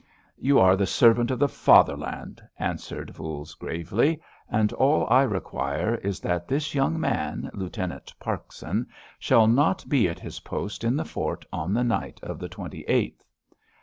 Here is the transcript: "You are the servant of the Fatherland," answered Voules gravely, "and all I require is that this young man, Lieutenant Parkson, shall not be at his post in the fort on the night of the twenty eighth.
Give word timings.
"You 0.39 0.57
are 0.57 0.75
the 0.75 0.87
servant 0.87 1.29
of 1.29 1.37
the 1.37 1.47
Fatherland," 1.47 2.41
answered 2.57 3.11
Voules 3.11 3.53
gravely, 3.53 4.19
"and 4.49 4.73
all 4.73 5.05
I 5.11 5.21
require 5.21 5.93
is 5.97 6.19
that 6.21 6.47
this 6.47 6.73
young 6.73 6.99
man, 6.99 7.51
Lieutenant 7.53 8.11
Parkson, 8.19 8.87
shall 9.19 9.45
not 9.45 9.87
be 9.87 10.09
at 10.09 10.17
his 10.17 10.39
post 10.39 10.83
in 10.83 10.95
the 10.95 11.05
fort 11.05 11.45
on 11.53 11.75
the 11.75 11.83
night 11.83 12.19
of 12.23 12.39
the 12.39 12.49
twenty 12.49 12.81
eighth. 12.87 13.27